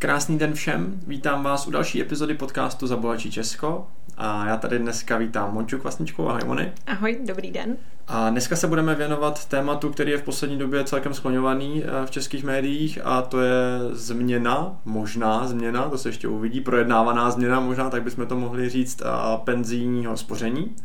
[0.00, 5.18] Krásný den všem, vítám vás u další epizody podcastu Zabohačí Česko a já tady dneska
[5.18, 6.72] vítám Monču Kvasničkou, ahoj Moni.
[6.86, 7.76] Ahoj, dobrý den.
[8.08, 12.10] A dneska se budeme věnovat tématu, který je v poslední době celkem skloňovaný eh, v
[12.10, 13.52] českých médiích a to je
[13.92, 19.02] změna, možná změna, to se ještě uvidí, projednávaná změna možná, tak bychom to mohli říct,
[19.44, 20.76] penzijního spoření.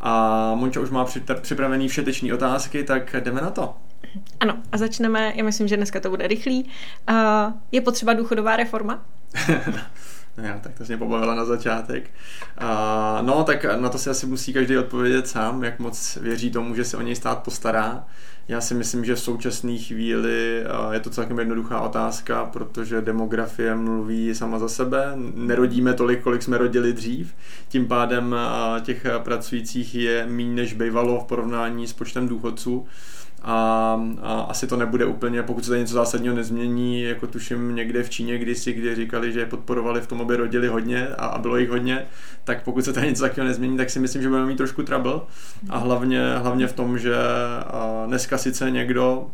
[0.00, 1.06] A Monča už má
[1.40, 3.74] připravený všeteční otázky, tak jdeme na to.
[4.40, 6.64] Ano, a začneme, já myslím, že dneska to bude rychlý.
[7.10, 7.16] Uh,
[7.72, 9.04] je potřeba důchodová reforma?
[10.42, 12.10] Já, tak to mě pobavila na začátek.
[12.60, 16.74] Uh, no, tak na to si asi musí každý odpovědět sám, jak moc věří tomu,
[16.74, 18.04] že se o něj stát postará.
[18.48, 24.34] Já si myslím, že v současné chvíli je to celkem jednoduchá otázka, protože demografie mluví
[24.34, 25.12] sama za sebe.
[25.34, 27.34] Nerodíme tolik, kolik jsme rodili dřív.
[27.68, 28.36] Tím pádem
[28.82, 32.86] těch pracujících je méně než bývalo v porovnání s počtem důchodců
[33.42, 38.02] a, a asi to nebude úplně, pokud se tady něco zásadního nezmění, jako tuším někde
[38.02, 41.56] v Číně kdysi, kdy říkali, že podporovali v tom, aby rodili hodně a, a bylo
[41.56, 42.06] jich hodně,
[42.44, 45.20] tak pokud se tady něco takového nezmění, tak si myslím, že budeme mít trošku trouble
[45.68, 47.14] a hlavně, hlavně v tom, že
[48.06, 49.30] dneska sice někdo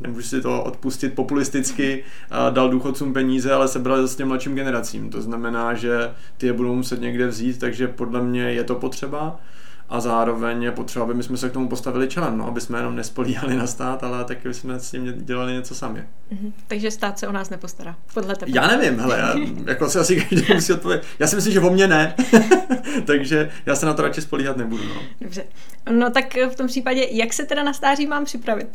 [0.00, 2.04] nemůžu si to odpustit populisticky,
[2.50, 5.10] dal důchodcům peníze, ale sebral zase těm mladším generacím.
[5.10, 9.40] To znamená, že ty je budou muset někde vzít, takže podle mě je to potřeba
[9.88, 12.78] a zároveň je potřeba, aby my jsme se k tomu postavili čelem, no, aby jsme
[12.78, 16.04] jenom nespolíhali na stát, ale taky jsme s tím dělali něco sami.
[16.32, 16.52] Mm-hmm.
[16.68, 18.52] Takže stát se o nás nepostará, podle tebe.
[18.54, 19.34] Já nevím, hele, já,
[19.66, 21.06] jako si asi každý musí odpovědět.
[21.18, 22.14] Já si myslím, že o mě ne,
[23.06, 24.84] takže já se na to radši spolíhat nebudu.
[24.84, 25.02] No.
[25.20, 25.44] Dobře.
[25.90, 28.68] No tak v tom případě, jak se teda na stáří mám připravit?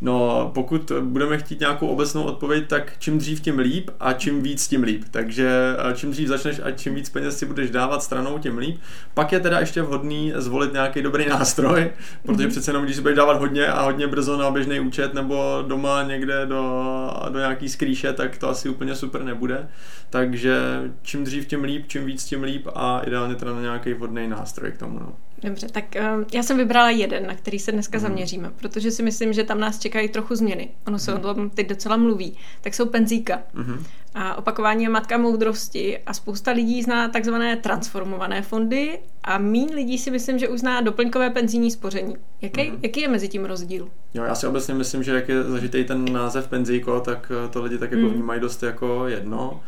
[0.00, 4.68] No, pokud budeme chtít nějakou obecnou odpověď, tak čím dřív, tím líp a čím víc,
[4.68, 5.04] tím líp.
[5.10, 8.80] Takže eh, čím dřív začneš a čím víc peněz si budeš dávat stranou, tím líp.
[9.14, 11.90] Pak je teda ještě vhodný zvolit nějaký dobrý nástroj,
[12.22, 12.50] protože mm-hmm.
[12.50, 16.02] přece jenom, když si budeš dávat hodně a hodně brzo na běžný účet nebo doma
[16.02, 19.68] někde do, do nějaký skrýše, tak to asi úplně super nebude.
[20.10, 20.56] Takže
[21.02, 24.72] čím dřív, tím líp, čím víc, tím líp a ideálně teda na nějaký vhodný nástroj
[24.72, 24.98] k tomu.
[24.98, 25.12] No.
[25.42, 25.84] Dobře, tak
[26.16, 28.02] uh, já jsem vybrala jeden, na který se dneska mm.
[28.02, 30.68] zaměříme, protože si myslím, že tam nás čekají trochu změny.
[30.86, 32.36] Ono se o tom teď docela mluví.
[32.60, 33.42] Tak jsou penzíka.
[33.54, 33.84] Mm.
[34.14, 39.98] A opakování je matka moudrosti a spousta lidí zná takzvané transformované fondy a mín lidí
[39.98, 42.16] si myslím, že už zná doplňkové penzijní spoření.
[42.40, 42.78] Jaký, mm.
[42.82, 43.88] jaký je mezi tím rozdíl?
[44.14, 47.62] Jo, já si obecně myslím, že jak je zažitý ten název penzíko, tak eh, to
[47.62, 48.12] lidi tak jako mm.
[48.12, 49.60] vnímají dost jako jedno.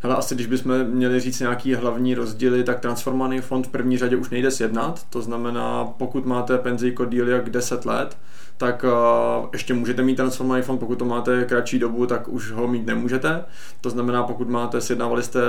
[0.00, 4.16] Hele, asi když bychom měli říct nějaký hlavní rozdíly, tak transformovaný fond v první řadě
[4.16, 8.16] už nejde sjednat, to znamená, pokud máte penzijko díl jak 10 let,
[8.56, 12.68] tak uh, ještě můžete mít transformovaný fond, pokud to máte kratší dobu, tak už ho
[12.68, 13.44] mít nemůžete.
[13.80, 15.40] To znamená, pokud máte, sjednávali jste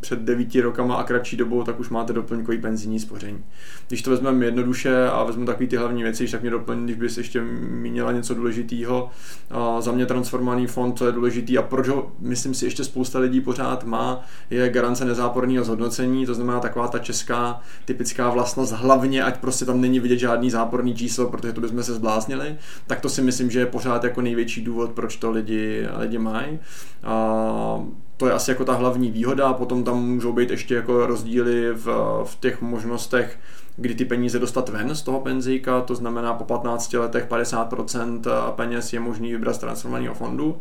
[0.00, 3.44] před 9 rokama a kratší dobou, tak už máte doplňkový penzijní spoření.
[3.88, 7.18] Když to vezmeme jednoduše a vezmu takové ty hlavní věci, tak mě doplň, když bys
[7.18, 7.40] ještě
[7.70, 9.10] měla něco důležitého.
[9.50, 13.18] Uh, za mě transformovaný fond, co je důležitý a proč ho, myslím si, ještě spousta
[13.18, 19.22] lidí pořád má, je garance nezáporného zhodnocení, to znamená taková ta česká typická vlastnost, hlavně
[19.22, 22.49] ať prostě tam není vidět žádný záporný číslo, protože to bychom se zbláznili
[22.86, 26.58] tak to si myslím, že je pořád jako největší důvod, proč to lidi, lidi mají.
[27.04, 27.84] A
[28.16, 31.86] to je asi jako ta hlavní výhoda, potom tam můžou být ještě jako rozdíly v,
[32.24, 33.38] v těch možnostech,
[33.76, 38.92] kdy ty peníze dostat ven z toho penzíka, to znamená po 15 letech 50% peněz
[38.92, 40.60] je možný vybrat z transformovaného fondu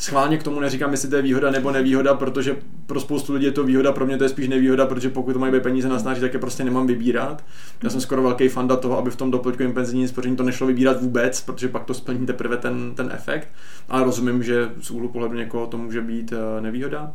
[0.00, 2.56] schválně k tomu neříkám, jestli to je výhoda nebo nevýhoda, protože
[2.86, 5.38] pro spoustu lidí je to výhoda, pro mě to je spíš nevýhoda, protože pokud to
[5.38, 7.44] mají být peníze na stáří, tak je prostě nemám vybírat.
[7.82, 11.00] Já jsem skoro velký fanda toho, aby v tom doplňkovém penzijním spoření to nešlo vybírat
[11.00, 13.48] vůbec, protože pak to splní teprve ten, ten efekt.
[13.88, 17.12] Ale rozumím, že z úhlu pohledu někoho to může být eh, nevýhoda.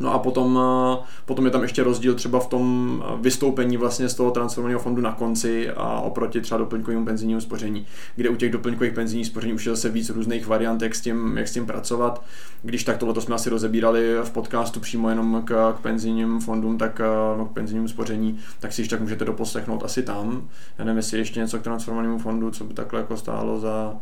[0.00, 4.08] No a potom, eh, potom je tam ještě rozdíl třeba v tom eh, vystoupení vlastně
[4.08, 7.86] z toho transformovaného fondu na konci a oproti třeba doplňkovému penzijnímu spoření,
[8.16, 11.36] kde u těch doplňkových penzijních spoření už je zase víc různých variant, jak s tím,
[11.36, 12.24] jak s tím pracovat.
[12.62, 17.00] Když tak tohle jsme asi rozebírali v podcastu přímo jenom k, k penzijním fondům, tak
[17.00, 20.48] eh, no, k penzijnímu spoření, tak si tak můžete doposlechnout asi tam.
[20.78, 23.96] Já nevím, jestli ještě něco k transformovanému fondu, co by takhle jako stálo za,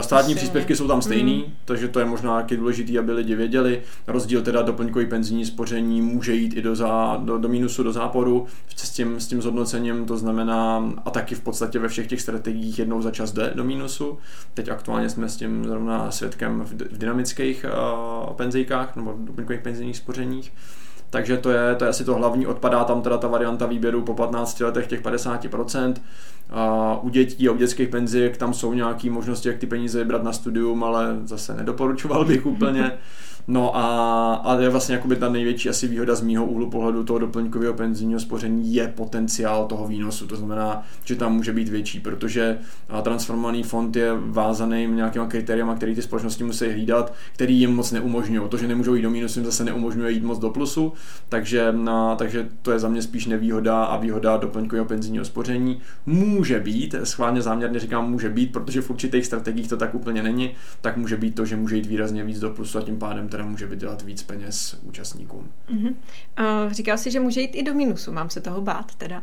[0.00, 1.52] státní příspěvky jsou tam stejný, mm.
[1.64, 3.82] takže to je možná taky důležité, aby lidi věděli.
[4.06, 8.46] Rozdíl teda doplňkový penzijní spoření může jít i do, za, do, do mínusu, do záporu
[8.76, 12.78] s tím, s tím zhodnocením, to znamená, a taky v podstatě ve všech těch strategiích
[12.78, 14.18] jednou za čas jde do mínusu.
[14.54, 17.66] Teď aktuálně jsme s tím zrovna svědkem v, v dynamických
[18.28, 20.52] uh, penzijkách nebo doplňkových penzijních spořeních.
[21.14, 24.14] Takže to je, to je asi to hlavní, odpadá tam teda ta varianta výběru po
[24.14, 25.94] 15 letech těch 50%.
[26.50, 30.22] A u dětí a u dětských penzík tam jsou nějaké možnosti, jak ty peníze vybrat
[30.22, 32.92] na studium, ale zase nedoporučoval bych úplně.
[33.46, 37.18] No a, a je vlastně jakoby ta největší asi výhoda z mýho úhlu pohledu toho
[37.18, 40.26] doplňkového penzijního spoření je potenciál toho výnosu.
[40.26, 42.58] To znamená, že tam může být větší, protože
[43.02, 48.48] transformovaný fond je vázaný nějakýma kritériama, které ty společnosti musí hlídat, který jim moc neumožňují.
[48.48, 50.92] To, že nemůžou jít do mínusu, jim zase neumožňuje jít moc do plusu,
[51.28, 55.80] takže, na, takže to je za mě spíš nevýhoda a výhoda doplňkového penzijního spoření.
[56.06, 60.50] Může být, schválně záměrně říkám může být, protože v určitých strategiích to tak úplně není,
[60.80, 63.46] tak může být to, že může jít výrazně víc do plusu a tím pádem teda
[63.46, 65.52] může vydělat víc peněz účastníkům.
[65.68, 65.94] Uh-huh.
[66.66, 69.22] Uh, říkal si, že může jít i do minusu, mám se toho bát teda.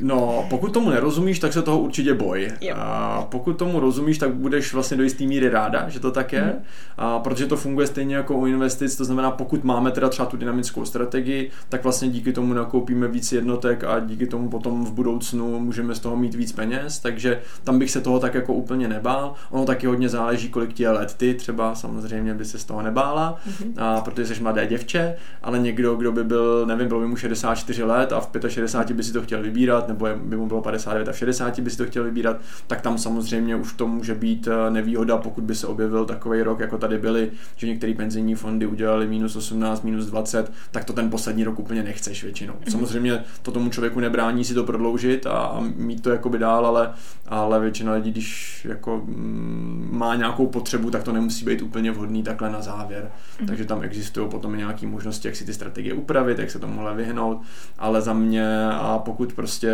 [0.00, 2.52] No, pokud tomu nerozumíš, tak se toho určitě boj.
[2.60, 2.74] Jo.
[2.78, 6.42] A pokud tomu rozumíš, tak budeš vlastně do jisté míry ráda, že to tak je,
[6.42, 6.64] mm.
[6.98, 10.36] a protože to funguje stejně jako u investic, to znamená, pokud máme teda třeba tu
[10.36, 15.60] dynamickou strategii, tak vlastně díky tomu nakoupíme víc jednotek a díky tomu potom v budoucnu
[15.60, 19.34] můžeme z toho mít víc peněz, takže tam bych se toho tak jako úplně nebál.
[19.50, 21.14] Ono taky hodně záleží, kolik ti je let.
[21.16, 23.72] Ty třeba samozřejmě by se z toho nebála, mm-hmm.
[23.76, 27.82] a protože jsi mladé děvče, ale někdo, kdo by byl, nevím, bylo by mu 64
[27.82, 31.12] let a v 65 by si to chtěl vybírat, nebo by mu bylo 59 a
[31.12, 32.36] v 60 by si to chtěl vybírat,
[32.66, 36.60] tak tam samozřejmě už to může být eh, nevýhoda, pokud by se objevil takový rok,
[36.60, 41.10] jako tady byly, že některé penzijní fondy udělali minus 18, minus 20, tak to ten
[41.10, 42.54] poslední rok úplně nechceš většinou.
[42.54, 42.70] Mm-hmm.
[42.70, 46.92] Samozřejmě to tomu člověku nebrání si to prodloužit a mít to jakoby dál, ale,
[47.26, 52.22] ale většina lidí, když jako mm, má nějakou potřebu, tak to nemusí být úplně vhodný
[52.22, 53.10] takhle na závěr.
[53.10, 53.46] Mm-hmm.
[53.46, 57.42] Takže tam existují potom nějaké možnosti, jak si ty strategie upravit, jak se tomu vyhnout,
[57.78, 59.73] ale za mě a pokud prostě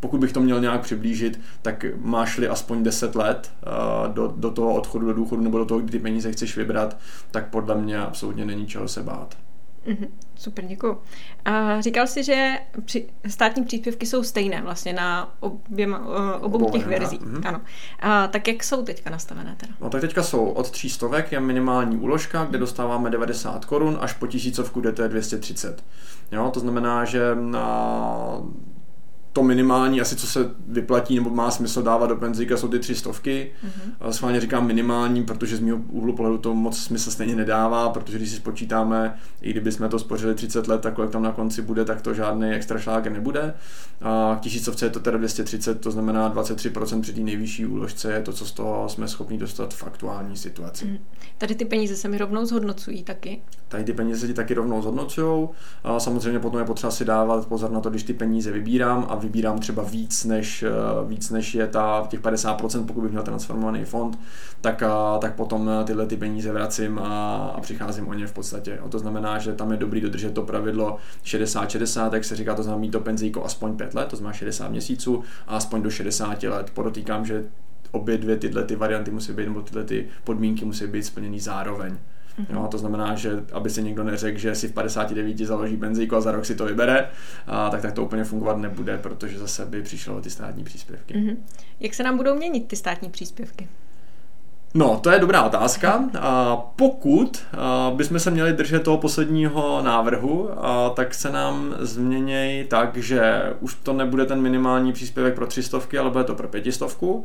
[0.00, 4.74] pokud bych to měl nějak přiblížit, tak máš-li aspoň 10 let uh, do, do toho
[4.74, 6.96] odchodu do důchodu nebo do toho, kdy ty peníze chceš vybrat,
[7.30, 9.36] tak podle mě absolutně není čeho se bát.
[9.86, 10.08] Mm-hmm.
[10.36, 11.02] Super, děkuji.
[11.44, 15.98] A říkal jsi, že při, státní příspěvky jsou stejné vlastně na oběma,
[16.40, 17.20] obou, obou těch verzích.
[17.20, 17.48] Mm-hmm.
[17.48, 17.60] Ano.
[18.00, 19.72] A, tak jak jsou teďka nastavené teda?
[19.80, 24.12] No tak teďka jsou od 300 stovek je minimální úložka, kde dostáváme 90 korun, až
[24.12, 25.84] po tisícovku, je 230.
[26.32, 28.40] Jo, to znamená, že na
[29.34, 32.94] to minimální, asi co se vyplatí nebo má smysl dávat do penzíka, jsou ty tři
[32.94, 33.50] stovky.
[33.66, 34.10] Mm-hmm.
[34.10, 38.30] Schválně říkám minimální, protože z mého úhlu pohledu to moc smysl stejně nedává, protože když
[38.30, 41.84] si spočítáme, i kdyby jsme to spořili 30 let, tak kolik tam na konci bude,
[41.84, 43.54] tak to žádný extra šláger nebude.
[44.02, 48.22] A k tisícovce je to teda 230, to znamená 23% při té nejvyšší úložce je
[48.22, 50.84] to, co z toho jsme schopni dostat v aktuální situaci.
[50.84, 50.98] Mm.
[51.38, 53.42] Tady ty peníze se mi rovnou zhodnocují taky.
[53.68, 55.48] Tady ty peníze se ti taky rovnou zhodnocují.
[55.84, 59.23] A samozřejmě potom je potřeba si dávat pozor na to, když ty peníze vybírám a
[59.24, 60.70] vybírám třeba víc než, eh,
[61.06, 64.18] víc než je ta, těch 50%, pokud bych měl transformovaný fond,
[64.60, 68.32] tak, a, tak potom eh, tyhle ty peníze vracím a, a přicházím o ně v
[68.32, 68.80] podstatě.
[68.80, 72.62] O to znamená, že tam je dobrý dodržet to pravidlo 60-60, jak se říká, to
[72.62, 76.42] znamená mít to penzíko aspoň 5 let, to znamená 60 měsíců a aspoň do 60
[76.42, 76.70] let.
[76.74, 77.44] Podotýkám, že
[77.90, 81.96] obě dvě tyhle ty varianty musí být, nebo tyhle ty podmínky musí být splněny zároveň.
[82.38, 82.54] Mm-hmm.
[82.54, 86.20] Jo, to znamená, že aby si někdo neřekl, že si v 59 založí benzíku a
[86.20, 87.08] za rok si to vybere,
[87.46, 91.14] a, tak, tak to úplně fungovat nebude, protože zase by přišlo ty státní příspěvky.
[91.14, 91.36] Mm-hmm.
[91.80, 93.68] Jak se nám budou měnit ty státní příspěvky?
[94.76, 96.04] No, to je dobrá otázka.
[96.76, 97.42] Pokud
[97.94, 100.50] bychom se měli držet toho posledního návrhu,
[100.94, 106.10] tak se nám změněj tak, že už to nebude ten minimální příspěvek pro třistovky, ale
[106.10, 107.24] bude to pro pětistovku.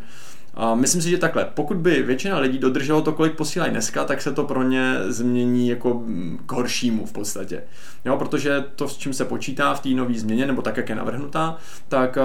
[0.74, 4.32] Myslím si, že takhle, pokud by většina lidí dodrželo to, kolik posílají dneska, tak se
[4.32, 7.64] to pro ně změní jako mm, k horšímu v podstatě.
[8.06, 10.96] Jo, protože to, s čím se počítá v té nové změně, nebo tak, jak je
[10.96, 11.58] navrhnutá,
[11.88, 12.18] tak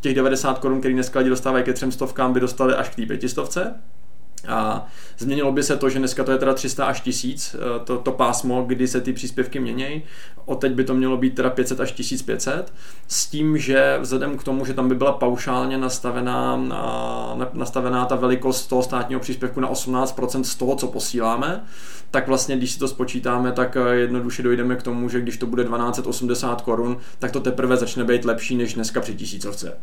[0.00, 3.06] těch 90 korun, který dneska lidi dostávají ke třem stovkám, by dostali až k té
[3.06, 3.74] pětistovce.
[4.48, 4.86] A
[5.18, 8.12] změnilo by se to, že dneska to je teda 300 až 1000, eh, to, to
[8.12, 10.02] pásmo, kdy se ty příspěvky měnějí.
[10.44, 12.72] Od teď by to mělo být teda 500 až 1500,
[13.08, 16.56] s tím, že vzhledem k tomu, že tam by byla paušálně nastavená,
[17.52, 21.64] nastavená ta velikost toho státního příspěvku na 18% z toho, co posíláme,
[22.10, 25.46] tak vlastně, když si to spočítáme, tak eh, jednoduše dojdeme k tomu, že když to
[25.46, 29.76] bude 1280 korun, tak to teprve začne být lepší než dneska při tisícovce.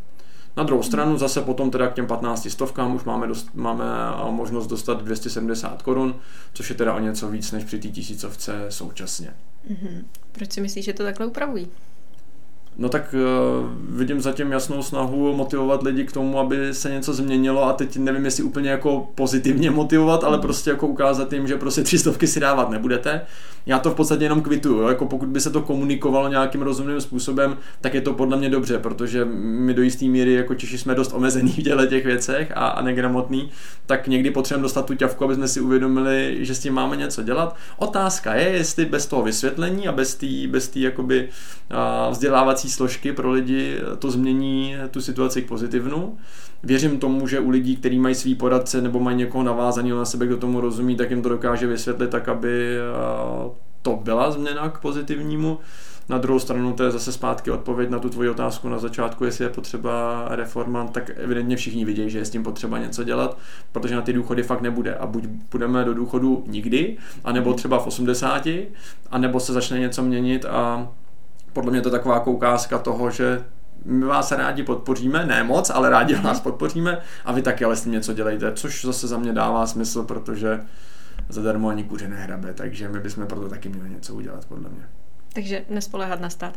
[0.57, 3.85] Na druhou stranu zase potom teda k těm 15 stovkám už máme, dost, máme
[4.29, 6.15] možnost dostat 270 korun,
[6.53, 9.33] což je teda o něco víc než při té tisícovce současně.
[9.71, 10.03] Mm-hmm.
[10.31, 11.67] Proč si myslíš, že to takhle upravují?
[12.77, 17.63] No tak uh, vidím zatím jasnou snahu motivovat lidi k tomu, aby se něco změnilo
[17.63, 21.83] a teď nevím, jestli úplně jako pozitivně motivovat, ale prostě jako ukázat jim, že prostě
[21.83, 23.21] tři stovky si dávat nebudete.
[23.65, 24.87] Já to v podstatě jenom kvituju, jo?
[24.87, 28.79] jako pokud by se to komunikovalo nějakým rozumným způsobem, tak je to podle mě dobře,
[28.79, 32.67] protože my do jisté míry jako Češi jsme dost omezený v těle těch věcech a,
[32.67, 33.51] a negramotný,
[33.85, 37.23] tak někdy potřebujeme dostat tu ťavku, aby jsme si uvědomili, že s tím máme něco
[37.23, 37.55] dělat.
[37.77, 41.29] Otázka je, jestli bez toho vysvětlení a bez té bez jakoby
[41.71, 46.17] uh, vzdělávací domácí složky pro lidi to změní tu situaci k pozitivnu.
[46.63, 50.25] Věřím tomu, že u lidí, kteří mají svý poradce nebo mají někoho navázaného na sebe,
[50.25, 52.77] kdo tomu rozumí, tak jim to dokáže vysvětlit tak, aby
[53.81, 55.59] to byla změna k pozitivnímu.
[56.09, 59.45] Na druhou stranu to je zase zpátky odpověď na tu tvoji otázku na začátku, jestli
[59.45, 63.37] je potřeba reforma, tak evidentně všichni vidějí, že je s tím potřeba něco dělat,
[63.71, 64.95] protože na ty důchody fakt nebude.
[64.95, 67.57] A buď budeme do důchodu nikdy, anebo mhm.
[67.57, 68.47] třeba v 80,
[69.11, 70.87] anebo se začne něco měnit a
[71.55, 73.43] podle mě to je taková koukázka toho, že
[73.85, 76.23] my vás rádi podpoříme, ne moc, ale rádi mhm.
[76.23, 79.67] vás podpoříme a vy taky ale s tím něco dělejte, což zase za mě dává
[79.67, 80.61] smysl, protože
[81.29, 84.85] zadarmo ani kuře nehrabe, takže my bychom proto taky měli něco udělat, podle mě.
[85.33, 86.53] Takže nespolehat na stát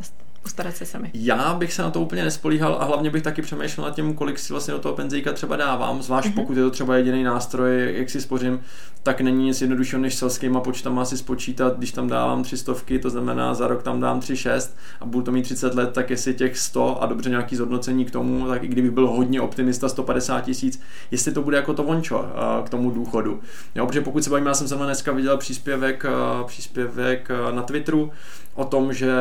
[0.49, 1.11] postarat se sami.
[1.15, 4.39] Já bych se na to úplně nespolíhal a hlavně bych taky přemýšlel nad tím, kolik
[4.39, 6.35] si vlastně do toho penzíka třeba dávám, zvlášť mm-hmm.
[6.35, 8.61] pokud je to třeba jediný nástroj, jak si spořím,
[9.03, 13.11] tak není nic jednoduššího než selskýma počtama si spočítat, když tam dávám tři stovky, to
[13.11, 16.35] znamená za rok tam dám tři šest a budu to mít 30 let, tak jestli
[16.35, 20.41] těch 100 a dobře nějaký zhodnocení k tomu, tak i kdybych byl hodně optimista 150
[20.41, 22.25] tisíc, jestli to bude jako to vončo
[22.65, 23.41] k tomu důchodu.
[23.75, 26.07] Jo, protože pokud se bavíme, já jsem se dneska viděl příspěvek,
[26.47, 28.11] příspěvek na Twitteru
[28.55, 29.13] o tom, že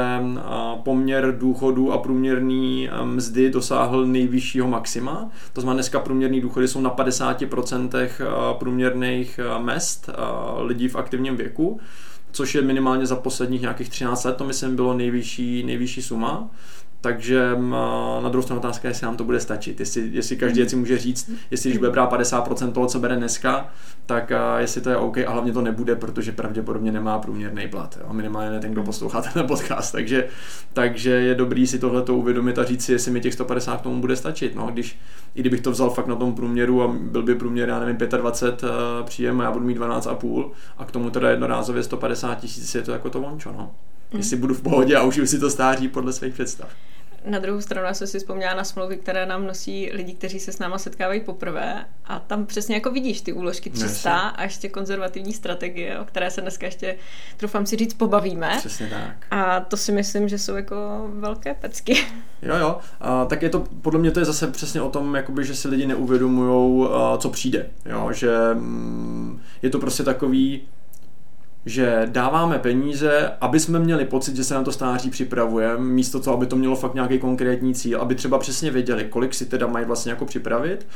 [0.84, 5.30] poměr důchodu a průměrný mzdy dosáhl nejvyššího maxima.
[5.54, 8.10] To znamená, dneska průměrný důchody jsou na 50%
[8.60, 10.10] průměrných mest
[10.58, 11.80] lidí v aktivním věku
[12.32, 16.50] což je minimálně za posledních nějakých 13 let, to myslím bylo nejvyšší, nejvyšší suma.
[17.02, 17.58] Takže
[18.22, 19.80] na druhou stranu otázka je, jestli nám to bude stačit.
[19.80, 23.70] Jestli, jestli každý si může říct, jestli když bude brát 50% toho, co bere dneska,
[24.06, 27.98] tak jestli to je OK a hlavně to nebude, protože pravděpodobně nemá průměrný plat.
[28.02, 28.14] Jo?
[28.14, 29.92] Minimálně ne ten, kdo poslouchá ten podcast.
[29.92, 30.28] Takže,
[30.74, 34.02] takže je dobrý si tohle uvědomit a říct si, jestli mi těch 150 k tomu
[34.02, 34.56] bude stačit.
[34.56, 35.00] No, když,
[35.36, 38.72] I kdybych to vzal fakt na tom průměru a byl by průměr, já nevím, 25
[39.06, 42.92] příjem a já budu mít 12,5 a k tomu teda jednorázově 150 tisíc, je to
[42.92, 43.52] jako to vončo.
[43.52, 43.72] No.
[44.12, 44.20] Mm.
[44.20, 46.70] Jestli budu v pohodě a užiju si to stáří podle svých představ.
[47.26, 50.60] Na druhou stranu jsem si vzpomněla na smlouvy, které nám nosí lidi, kteří se s
[50.60, 56.00] náma setkávají poprvé a tam přesně jako vidíš ty úložky 300 a ještě konzervativní strategie,
[56.00, 56.96] o které se dneska ještě,
[57.38, 58.56] troufám si říct, pobavíme.
[58.58, 59.28] Přesně tak.
[59.32, 60.76] A to si myslím, že jsou jako
[61.14, 61.98] velké pecky.
[62.42, 62.78] Jo, jo.
[63.02, 65.68] A, tak je to, podle mě to je zase přesně o tom, jakoby, že si
[65.68, 67.70] lidi neuvědomují, co přijde.
[67.86, 70.68] Jo, že mm, je to prostě takový,
[71.68, 76.38] že dáváme peníze, aby jsme měli pocit, že se na to stáří připravujeme, místo toho,
[76.38, 79.86] aby to mělo fakt nějaký konkrétní cíl, aby třeba přesně věděli, kolik si teda mají
[79.86, 80.88] vlastně jako připravit,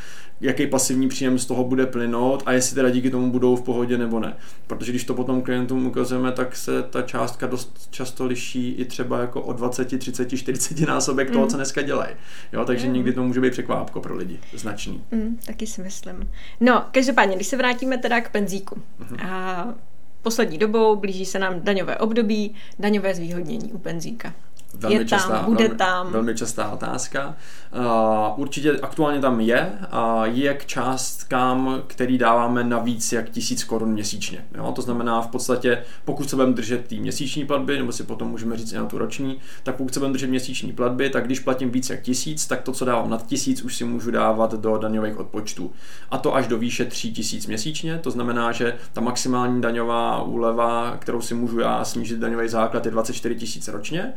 [0.41, 3.97] jaký pasivní příjem z toho bude plynout a jestli teda díky tomu budou v pohodě
[3.97, 4.35] nebo ne.
[4.67, 9.19] Protože když to potom klientům ukazujeme, tak se ta částka dost často liší i třeba
[9.19, 11.33] jako o 20, 30, 40 násobek mm.
[11.33, 12.15] toho, co dneska dělají.
[12.53, 12.93] Jo, takže mm.
[12.93, 15.03] někdy to může být překvápko pro lidi, značný.
[15.11, 16.29] Mm, taky si myslím.
[16.59, 18.75] No, každopádně, když se vrátíme teda k penzíku.
[18.75, 19.27] Mm-hmm.
[19.29, 19.73] A
[20.21, 24.33] Poslední dobou blíží se nám daňové období, daňové zvýhodnění u penzíka.
[24.73, 26.11] Velmi je častá, tam, bude velmi, tam.
[26.11, 27.35] Velmi častá otázka.
[27.75, 33.63] Uh, určitě aktuálně tam je, uh, je k částkám, který dáváme na víc jak tisíc
[33.63, 34.45] korun měsíčně.
[34.57, 34.71] Jo?
[34.75, 38.57] To znamená v podstatě, pokud se budeme držet té měsíční platby, nebo si potom můžeme
[38.57, 41.71] říct i na tu roční, tak pokud se budeme držet měsíční platby, tak když platím
[41.71, 45.19] víc jak tisíc, tak to, co dávám nad tisíc, už si můžu dávat do daňových
[45.19, 45.71] odpočtů.
[46.11, 50.97] A to až do výše 3 tisíc měsíčně, to znamená, že ta maximální daňová úleva,
[50.99, 54.13] kterou si můžu já snížit daňový základ, je 24 tisíc ročně.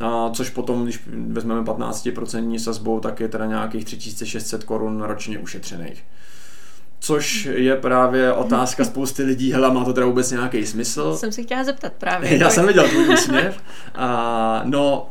[0.00, 6.04] A což potom, když vezmeme 15% sazbou, tak je teda nějakých 3600 korun ročně ušetřených.
[7.00, 11.16] Což je právě otázka spousty lidí, hele, má to teda vůbec nějaký smysl?
[11.16, 12.38] Jsem si chtěla zeptat právě.
[12.38, 13.58] Já jsem viděl tvůj úsměv.
[13.94, 15.10] A, no,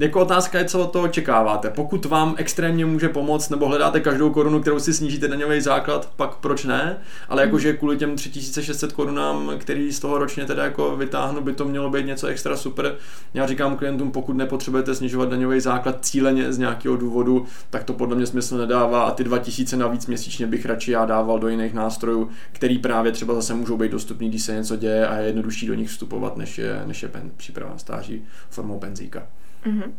[0.00, 1.70] jako otázka je, co od toho očekáváte.
[1.70, 6.36] Pokud vám extrémně může pomoct, nebo hledáte každou korunu, kterou si snížíte daňový základ, pak
[6.36, 6.96] proč ne?
[7.28, 11.64] Ale jakože kvůli těm 3600 korunám, který z toho ročně teda jako vytáhnu, by to
[11.64, 12.96] mělo být něco extra super.
[13.34, 18.16] Já říkám klientům, pokud nepotřebujete snižovat daňový základ cíleně z nějakého důvodu, tak to podle
[18.16, 22.30] mě smysl nedává a ty 2000 navíc měsíčně bych radši já dával do jiných nástrojů,
[22.52, 25.74] který právě třeba zase můžou být dostupný, když se něco děje a je jednodušší do
[25.74, 29.22] nich vstupovat, než je, než je pen, příprava stáží formou penzíka.
[29.66, 29.92] Mm-hmm.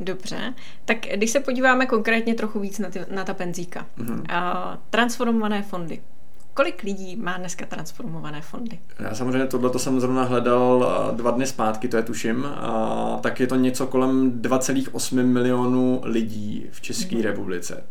[0.00, 0.54] Dobře,
[0.84, 3.86] tak když se podíváme konkrétně trochu víc na, ty, na ta penzíka.
[3.98, 4.20] Mm-hmm.
[4.20, 6.02] Uh, transformované fondy.
[6.54, 8.78] Kolik lidí má dneska transformované fondy?
[8.98, 13.46] Já samozřejmě tohle jsem zrovna hledal dva dny zpátky, to je tuším, a tak je
[13.46, 17.22] to něco kolem 2,8 milionů lidí v České mm-hmm.
[17.22, 17.84] republice.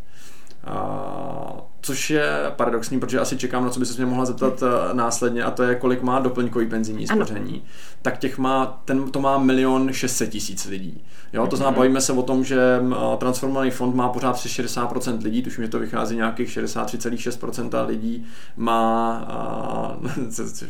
[0.63, 2.23] A což je
[2.55, 4.97] paradoxní, protože asi čekám, na co by se mě mohla zeptat hmm.
[4.97, 7.63] následně, a to je, kolik má doplňkový penzijní spoření.
[8.01, 11.03] Tak těch má, ten, to má milion šestset tisíc lidí.
[11.33, 11.77] Jo, to znamená, hmm.
[11.77, 12.79] bavíme se o tom, že
[13.17, 18.25] transformovaný fond má pořád přes 60% lidí, tuším, že to vychází nějakých 63,6% lidí
[18.57, 19.97] má, a,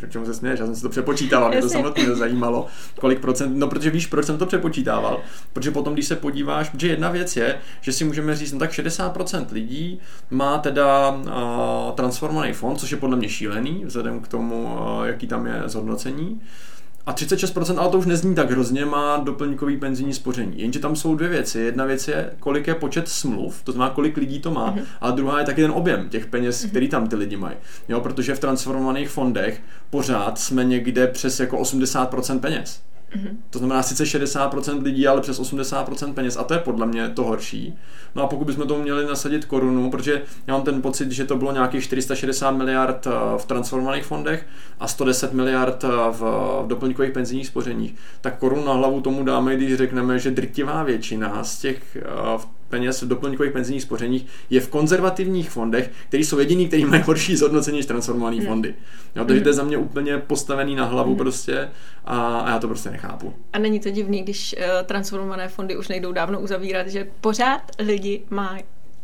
[0.09, 2.67] čemu se směješ, já jsem si to přepočítával, mě to samotně zajímalo,
[2.99, 5.19] kolik procent, no protože víš, proč jsem to přepočítával,
[5.53, 8.71] protože potom, když se podíváš, protože jedna věc je, že si můžeme říct, no tak
[8.71, 11.04] 60% lidí má teda
[11.95, 16.41] transformovaný fond, což je podle mě šílený, vzhledem k tomu, jaký tam je zhodnocení.
[17.05, 20.61] A 36%, ale to už nezní tak hrozně, má doplňkový penzijní spoření.
[20.61, 21.59] Jenže tam jsou dvě věci.
[21.59, 24.83] Jedna věc je, kolik je počet smluv, to znamená, kolik lidí to má, mm-hmm.
[25.01, 26.69] a druhá je taky ten objem těch peněz, mm-hmm.
[26.69, 27.55] který tam ty lidi mají.
[27.89, 32.81] Jo, protože v transformovaných fondech pořád jsme někde přes jako 80% peněz.
[33.15, 33.37] Mm-hmm.
[33.49, 36.37] To znamená sice 60% lidí, ale přes 80% peněz.
[36.37, 37.77] A to je podle mě to horší.
[38.15, 41.37] No a pokud bychom to měli nasadit korunu, protože já mám ten pocit, že to
[41.37, 44.45] bylo nějakých 460 miliard eh, v transformovaných fondech
[44.79, 49.75] a 110 miliard eh, v doplňkových penzijních spořeních, tak korunu na hlavu tomu dáme, když
[49.75, 52.05] řekneme, že drtivá většina z těch eh,
[52.69, 57.35] peněz v doplňkových penzijních spořeních je v konzervativních fondech, které jsou jediný, který mají horší
[57.35, 58.45] zhodnocení než transformované hmm.
[58.45, 58.75] fondy.
[59.15, 61.17] Jo, takže to je za mě úplně postavený na hlavu hmm.
[61.17, 61.69] prostě
[62.05, 63.33] a, a já to prostě nechápu.
[63.53, 68.21] A není to divný, když uh, transformované fondy už nejdou dávno uzavírat, že pořád lidi
[68.29, 68.63] mají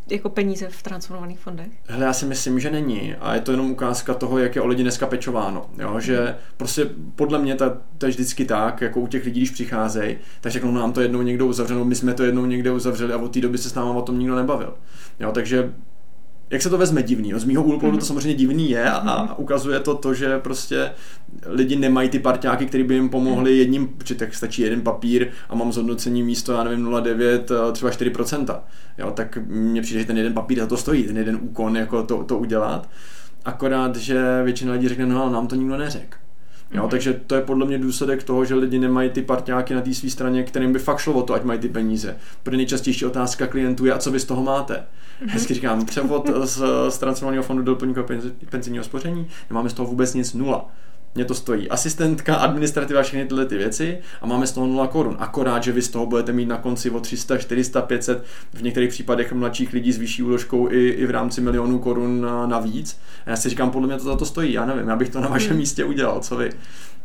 [0.10, 1.72] jako peníze v transformovaných fondech?
[1.88, 3.15] Hele, já si myslím, že není.
[3.15, 5.70] A je to jenom ukázka toho, jak je o lidi dneska pečováno.
[5.77, 6.00] Jo?
[6.00, 10.17] Že prostě podle mě ta, to je vždycky tak, jako u těch lidí, když přicházejí,
[10.41, 13.34] tak řeknou, nám to jednou někdo uzavřel, my jsme to jednou někde uzavřeli a od
[13.34, 14.74] té doby se s námi o tom nikdo nebavil.
[15.20, 15.31] Jo?
[15.31, 15.74] Takže
[16.51, 17.31] jak se to vezme divný.
[17.31, 18.08] No, z mýho úhlu pohledu to mhm.
[18.08, 19.34] samozřejmě divný je a, a mhm.
[19.38, 20.91] ukazuje to to, že prostě
[21.46, 25.55] lidi nemají ty parťáky, které by jim pomohli jedním, protože tak stačí jeden papír a
[25.55, 28.63] mám zhodnocení místo, já nevím, 0,9, eh, třeba 4%.
[28.98, 32.03] Jo, tak mně přijde, že ten jeden papír za to stojí, ten jeden úkon jako
[32.03, 32.89] to, to udělat.
[33.46, 36.17] Akorát, že většina lidí řekne, no ale nám to nikdo neřekl.
[36.73, 36.89] Jo, mm-hmm.
[36.89, 40.09] takže to je podle mě důsledek toho, že lidi nemají ty parťáky na té své
[40.09, 42.17] straně, kterým by fakt šlo o to, ať mají ty peníze.
[42.43, 44.73] Protože nejčastější otázka klientů je, a co vy z toho máte?
[44.73, 45.29] Mm-hmm.
[45.29, 50.13] Hezky říkám, převod z, z transformovaného fondu do doplňkového penzijního spoření, nemáme z toho vůbec
[50.13, 50.69] nic nula
[51.15, 55.15] mě to stojí asistentka, administrativa, všechny tyhle ty věci a máme z toho 0 korun.
[55.19, 58.89] Akorát, že vy z toho budete mít na konci o 300, 400, 500, v některých
[58.89, 62.99] případech mladších lidí s vyšší úložkou i, i v rámci milionů korun navíc.
[63.25, 65.21] A já si říkám, podle mě to za to stojí, já nevím, já bych to
[65.21, 65.59] na vašem hmm.
[65.59, 66.49] místě udělal, co vy.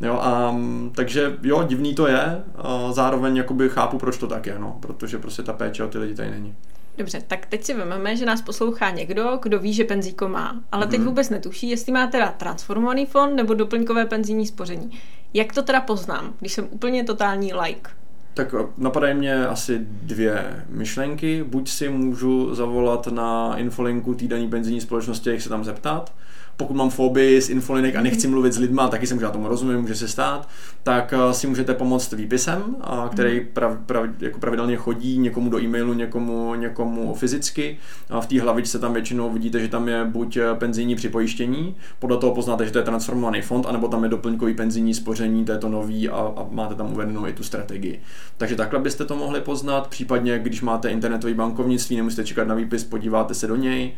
[0.01, 0.55] Jo, a,
[0.95, 5.17] takže jo, divný to je, a zároveň jakoby chápu, proč to tak je, no, protože
[5.17, 6.55] prostě ta péče o ty lidi tady není.
[6.97, 10.85] Dobře, tak teď si vezmeme, že nás poslouchá někdo, kdo ví, že penzíko má, ale
[10.85, 10.89] mm-hmm.
[10.89, 11.07] teď mhm.
[11.07, 14.99] vůbec netuší, jestli má teda transformovaný fond nebo doplňkové penzijní spoření.
[15.33, 17.89] Jak to teda poznám, když jsem úplně totální like?
[18.37, 21.43] Tak napadají mě asi dvě myšlenky.
[21.43, 26.11] Buď si můžu zavolat na infolinku týdenní penzijní společnosti, jak se tam zeptat,
[26.57, 29.81] pokud mám fobii z infolinek a nechci mluvit s lidma, taky jsem já tomu rozumím,
[29.81, 30.49] může se stát,
[30.83, 32.75] tak eh, si můžete pomoct výpisem,
[33.11, 33.47] který mhm.
[33.53, 37.77] prav, prav, jako pravidelně chodí někomu do e-mailu, někomu, někomu fyzicky.
[38.09, 42.17] A v té hlavičce tam většinou vidíte, že tam je buď eh, penzijní připojištění, podle
[42.17, 45.57] toho poznáte, že to je transformovaný fond, anebo tam je doplňkový penzijní spoření, to je
[45.57, 48.01] to nový a, a máte tam uvedenou i tu strategii.
[48.37, 52.83] Takže takhle byste to mohli poznat, případně když máte internetový bankovnictví, nemusíte čekat na výpis,
[52.83, 53.93] podíváte se do něj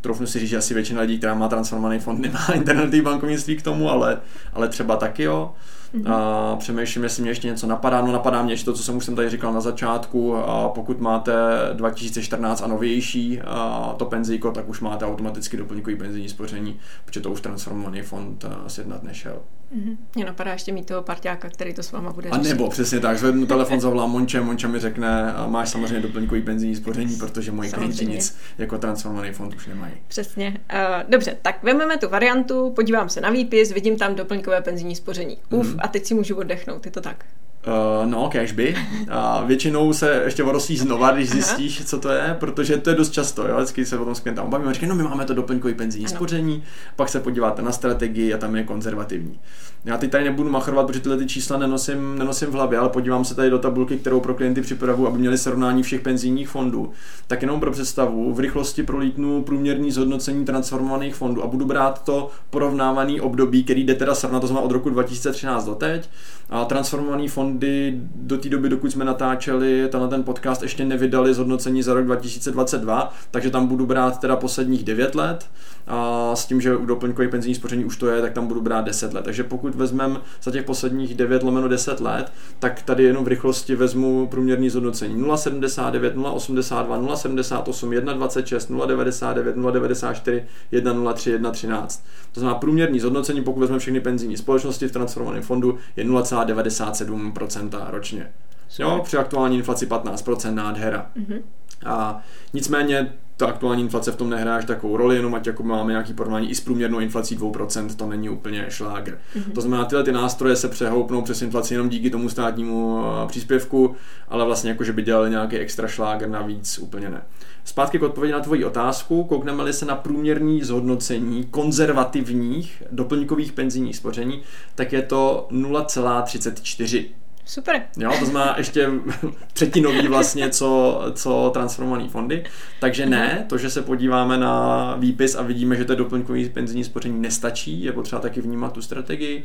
[0.00, 3.62] troufnu si říct, že asi většina lidí, která má transformovaný fond, nemá internetový bankovnictví k
[3.62, 4.20] tomu, ale,
[4.52, 5.52] ale třeba taky jo.
[5.94, 6.12] Mm-hmm.
[6.12, 8.02] A přemýšlím, jestli mě ještě něco napadá.
[8.02, 10.36] No napadá mě ještě to, co jsem už jsem tady říkal na začátku.
[10.36, 11.32] A pokud máte
[11.72, 17.30] 2014 a novější a to penzíko, tak už máte automaticky doplňkový penzijní spoření, protože to
[17.30, 19.36] už transformovaný fond sjednat nešel.
[19.76, 19.96] Mm-hmm.
[20.14, 22.46] Mě napadá ještě mít toho parťáka, který to s váma bude řešit.
[22.46, 26.76] A nebo přesně tak, zvednu telefon, zavolám Monče, Monča mi řekne, máš samozřejmě doplňkový penzijní
[26.76, 29.92] spoření, protože moji klienti nic jako transformovaný fond už nemají.
[30.08, 30.60] Přesně.
[30.72, 35.38] Uh, dobře, tak vezmeme tu variantu, podívám se na výpis, vidím tam doplňkové penzijní spoření.
[35.50, 35.80] Uf, mm-hmm.
[35.82, 37.24] a teď si můžu oddechnout, je to tak?
[37.66, 38.76] Uh, no, by.
[39.10, 43.10] A většinou se ještě vorosí znova, když zjistíš, co to je, protože to je dost
[43.10, 43.48] často.
[43.48, 43.56] Jo?
[43.56, 46.16] Vždycky se o tom s klientem bavíme, říkají, no my máme to doplňkový penzijní ano.
[46.16, 46.62] spoření,
[46.96, 49.40] pak se podíváte na strategii a tam je konzervativní.
[49.84, 53.24] Já teď tady nebudu machrovat, protože tyhle ty čísla nenosím, nenosím v hlavě, ale podívám
[53.24, 56.92] se tady do tabulky, kterou pro klienty připravu, aby měli srovnání všech penzijních fondů.
[57.26, 62.30] Tak jenom pro představu, v rychlosti prolítnu průměrný zhodnocení transformovaných fondů a budu brát to
[62.50, 66.10] porovnávaný období, který jde teda srovnat, to znamená od roku 2013 do teď.
[66.50, 71.34] A transformovaný fond fondy do té doby, dokud jsme natáčeli tenhle ten podcast, ještě nevydali
[71.34, 75.46] zhodnocení za rok 2022, takže tam budu brát teda posledních 9 let
[75.90, 78.84] a s tím, že u doplňkových penzijní spoření už to je, tak tam budu brát
[78.84, 79.24] 10 let.
[79.24, 83.76] Takže pokud vezmeme za těch posledních 9 lomeno 10 let, tak tady jenom v rychlosti
[83.76, 92.00] vezmu průměrný zhodnocení 0,79, 0,82, 0,78, 1,26, 0,99, 0,94, 1,03, 1,13.
[92.32, 98.32] To znamená průměrný zhodnocení, pokud vezmeme všechny penzijní společnosti v transformovaném fondu, je 0,97% ročně.
[98.78, 101.10] Jo, při aktuální inflaci 15% nádhera.
[101.16, 101.40] Mm-hmm.
[101.86, 102.22] A
[102.52, 106.12] nicméně ta aktuální inflace v tom nehraje až takovou roli, jenom ať jako máme nějaký
[106.14, 109.18] porovnání i s průměrnou inflací 2%, to není úplně šláger.
[109.36, 109.52] Mm-hmm.
[109.52, 113.96] To znamená, tyhle ty nástroje se přehoupnou přes inflaci jenom díky tomu státnímu eh, příspěvku,
[114.28, 117.22] ale vlastně jako, že by dělali nějaký extra šláger navíc, úplně ne.
[117.64, 124.42] Zpátky k odpovědi na tvoji otázku, koukneme-li se na průměrný zhodnocení konzervativních doplňkových penzijních spoření,
[124.74, 127.19] tak je to 0,34.
[127.50, 127.82] Super.
[127.96, 128.90] Jo, to znamená ještě
[129.52, 132.44] třetinový vlastně, co, co transformované fondy.
[132.80, 137.20] Takže ne, to, že se podíváme na výpis a vidíme, že to doplňkový penzijní spoření
[137.20, 139.44] nestačí, je potřeba taky vnímat tu strategii.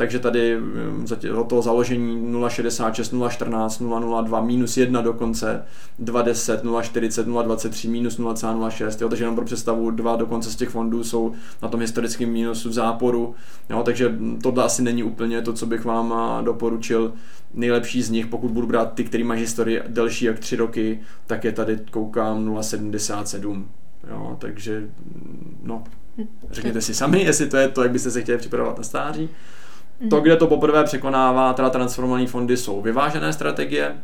[0.00, 1.16] Takže tady um, za
[1.48, 5.64] toho založení 0,66, 0,14, 0,02, minus 1 dokonce,
[6.02, 9.02] 2,10, 0,40, 0,23, minus 0,06.
[9.02, 11.32] Jo, takže jenom pro představu, dva dokonce z těch fondů jsou
[11.62, 13.34] na tom historickém mínusu v záporu.
[13.70, 17.12] Jo, takže tohle asi není úplně to, co bych vám doporučil
[17.54, 21.44] nejlepší z nich, pokud budu brát ty, který mají historii delší jak 3 roky, tak
[21.44, 23.64] je tady, koukám, 0,77.
[24.10, 24.90] Jo, takže,
[25.62, 25.84] no,
[26.50, 29.28] řekněte si sami, jestli to je to, jak byste se chtěli připravovat na stáří.
[30.08, 33.96] To, kde to poprvé překonává teda transformované fondy, jsou vyvážené strategie,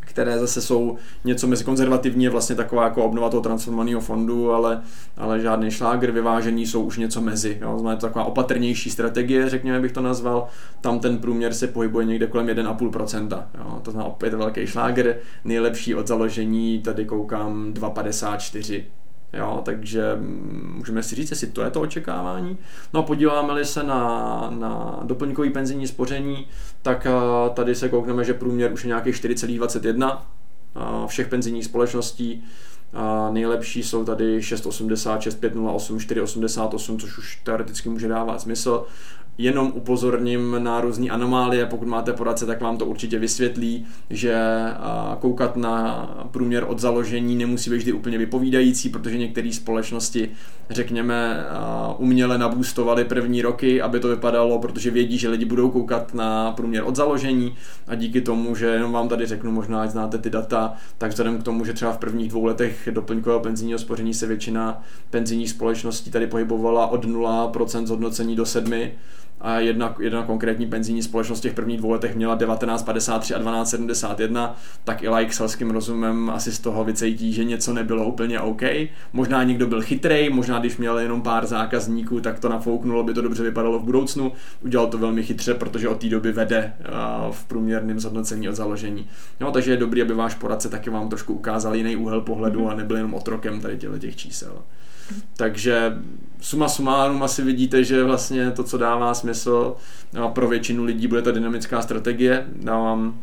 [0.00, 4.82] které zase jsou něco mezi konzervativní, je vlastně taková jako obnova toho transformovaného fondu, ale,
[5.16, 7.58] ale žádný šláger vyvážený jsou už něco mezi.
[7.60, 7.78] Jo?
[7.78, 10.46] Znamená to taková opatrnější strategie, řekněme bych to nazval.
[10.80, 13.44] Tam ten průměr se pohybuje někde kolem 1,5%.
[13.58, 13.80] Jo?
[13.82, 18.84] To znamená opět velký šláger, nejlepší od založení, tady koukám 2,54
[19.32, 22.58] Jo, takže mm, můžeme si říct, jestli to je to očekávání.
[22.94, 26.46] No a podíváme-li se na, na doplňkový penzijní spoření,
[26.82, 27.06] tak
[27.54, 30.18] tady se koukneme, že průměr už je nějakých 4,21
[31.06, 32.44] všech penzijních společností.
[32.92, 38.86] A nejlepší jsou tady 6,80, 6,508, 4,88, což už teoreticky může dávat smysl
[39.38, 44.36] jenom upozorním na různé anomálie, pokud máte poradce, tak vám to určitě vysvětlí, že
[45.20, 50.30] koukat na průměr od založení nemusí být vždy úplně vypovídající, protože některé společnosti,
[50.70, 51.46] řekněme,
[51.98, 56.82] uměle nabůstovaly první roky, aby to vypadalo, protože vědí, že lidi budou koukat na průměr
[56.86, 57.54] od založení.
[57.86, 61.38] A díky tomu, že jenom vám tady řeknu, možná ať znáte ty data, tak vzhledem
[61.38, 66.10] k tomu, že třeba v prvních dvou letech doplňkového penzijního spoření se většina penzijních společností
[66.10, 68.72] tady pohybovala od 0% zhodnocení do 7,
[69.40, 74.56] a jedna, jedna konkrétní penzijní společnost v těch prvních dvou letech měla 1953 a 1271,
[74.84, 78.62] tak i like selským rozumem asi z toho vycejtí, že něco nebylo úplně OK.
[79.12, 83.22] Možná někdo byl chytrej, možná když měl jenom pár zákazníků, tak to nafouknulo, by to
[83.22, 84.32] dobře vypadalo v budoucnu.
[84.64, 86.72] Udělal to velmi chytře, protože od té doby vede
[87.30, 89.08] v průměrném zhodnocení od založení.
[89.40, 92.74] No, takže je dobrý, aby váš poradce taky vám trošku ukázal jiný úhel pohledu a
[92.74, 94.52] nebyl jenom otrokem tady těch čísel.
[95.36, 95.98] Takže
[96.40, 99.76] suma sumárum asi vidíte, že vlastně to, co dává smysl
[100.12, 102.46] no pro většinu lidí, bude ta dynamická strategie.
[102.56, 103.20] Dávám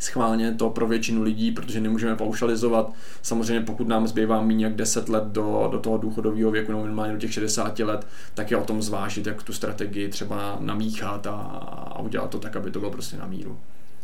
[0.00, 2.92] schválně to pro většinu lidí, protože nemůžeme paušalizovat.
[3.22, 7.12] Samozřejmě pokud nám zbývá méně jak 10 let do, do toho důchodového věku, nebo minimálně
[7.12, 11.30] do těch 60 let, tak je o tom zvážit, jak tu strategii třeba namíchat a,
[11.30, 13.58] a udělat to tak, aby to bylo prostě na míru.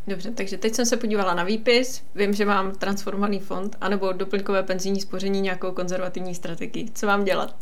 [0.06, 4.62] Dobře, takže teď jsem se podívala na výpis, vím, že mám transformovaný fond, anebo doplňkové
[4.62, 6.88] penzijní spoření, nějakou konzervativní strategii.
[6.94, 7.54] Co mám dělat?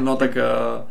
[0.00, 0.88] No tak uh,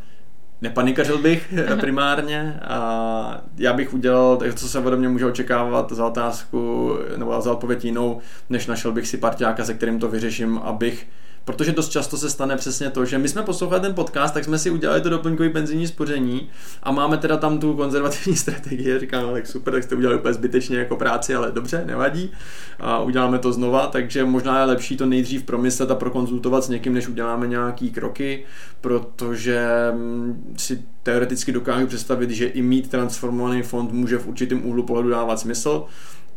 [0.61, 1.75] nepanikařil bych Aha.
[1.75, 7.41] primárně a já bych udělal, tak co se ode mě může očekávat za otázku nebo
[7.41, 11.07] za odpověď jinou, než našel bych si parťáka, se kterým to vyřeším, abych
[11.45, 14.59] protože dost často se stane přesně to, že my jsme poslouchali ten podcast, tak jsme
[14.59, 16.49] si udělali to doplňkový penzijní spoření
[16.83, 18.99] a máme teda tam tu konzervativní strategii.
[18.99, 22.31] Říkám, tak super, tak jste udělali úplně zbytečně jako práci, ale dobře, nevadí.
[22.79, 26.93] A uděláme to znova, takže možná je lepší to nejdřív promyslet a prokonzultovat s někým,
[26.93, 28.45] než uděláme nějaký kroky,
[28.81, 34.83] protože mm, si teoreticky dokážu představit, že i mít transformovaný fond může v určitém úhlu
[34.83, 35.85] pohledu dávat smysl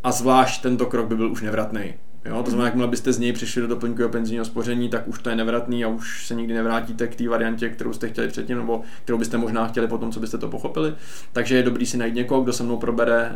[0.03, 1.95] a zvlášť tento krok by byl už nevratný
[2.29, 2.43] Jo?
[2.43, 5.37] To znamená, jakmile byste z něj přišli do doplňkového penzijního spoření, tak už to je
[5.37, 9.19] nevratný a už se nikdy nevrátíte k té variantě, kterou jste chtěli předtím, nebo kterou
[9.19, 10.95] byste možná chtěli potom, co byste to pochopili.
[11.33, 13.33] Takže je dobrý si najít někoho, kdo se mnou probere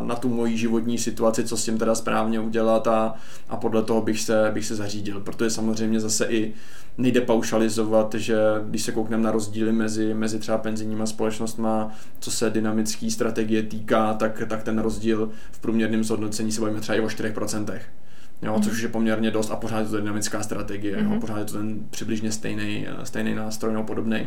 [0.00, 3.14] na tu moji životní situaci, co s tím teda správně udělat a,
[3.48, 5.20] a podle toho bych se, bych se zařídil.
[5.20, 6.52] Protože samozřejmě zase i
[6.98, 12.50] nejde paušalizovat, že když se koukneme na rozdíly mezi, mezi třeba penzijníma společnostma, co se
[12.50, 17.06] dynamické strategie týká, tak, tak ten rozdíl v průměrném zhodnocení se bavíme třeba i o
[17.06, 17.78] 4%.
[18.42, 18.62] Jo, mm-hmm.
[18.62, 21.12] což je poměrně dost a pořád je to dynamická strategie, mm-hmm.
[21.14, 24.26] jo, pořád je to ten přibližně stejný, stejný nástroj nebo podobný.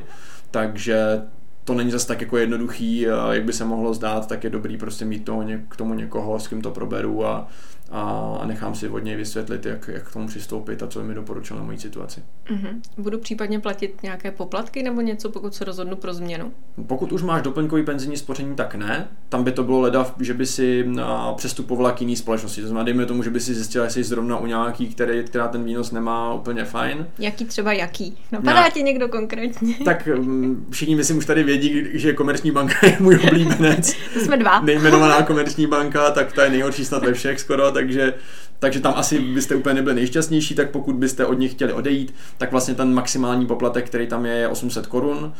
[0.51, 1.21] Takže
[1.63, 2.99] to není zase tak jako jednoduchý,
[3.31, 6.47] jak by se mohlo zdát, tak je dobrý prostě mít toho, k tomu někoho, s
[6.47, 7.47] kým to proberu a,
[7.91, 11.57] a nechám si od něj vysvětlit, jak, jak k tomu přistoupit a co mi doporučil
[11.57, 12.23] na moji situaci.
[12.49, 12.81] Mm-hmm.
[12.97, 16.51] Budu případně platit nějaké poplatky nebo něco, pokud se rozhodnu pro změnu?
[16.87, 19.07] Pokud už máš doplňkový penzijní spoření, tak ne.
[19.29, 20.89] Tam by to bylo leda, že by si
[21.35, 22.61] přestupovala k jiný společnosti.
[22.61, 25.63] To znamená, dejme tomu, že by si zjistila, jestli zrovna u nějaký, který, která ten
[25.63, 27.07] výnos nemá úplně fajn.
[27.19, 28.17] Jaký třeba jaký?
[28.31, 28.73] Napadá Nějak...
[28.73, 29.75] tě někdo konkrétně?
[29.85, 33.87] Tak mm, všichni myslím už tady vědí, že komerční banka je můj oblíbenec.
[34.23, 34.61] jsme dva.
[34.61, 38.13] Nejmenovaná komerční banka, tak ta je nejhorší snad ve všech skoro, takže,
[38.59, 42.51] takže tam asi byste úplně nebyli nejšťastnější, tak pokud byste od nich chtěli odejít, tak
[42.51, 45.33] vlastně ten maximální poplatek, který tam je, je 800 korun.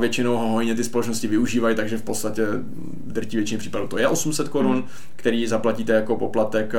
[0.00, 2.46] Většinou ho hojně ty společnosti využívají, takže v podstatě
[3.06, 4.84] drtí většině případů to je 800 korun, hmm.
[5.16, 6.72] který zaplatíte jako poplatek